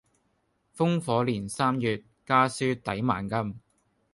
[0.75, 3.59] 烽火連三月，家書抵萬金